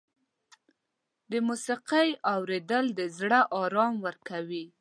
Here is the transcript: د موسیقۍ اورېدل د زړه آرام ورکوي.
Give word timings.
د 1.31 1.33
موسیقۍ 1.47 2.09
اورېدل 2.33 2.85
د 2.99 2.99
زړه 3.17 3.39
آرام 3.61 3.93
ورکوي. 4.05 4.65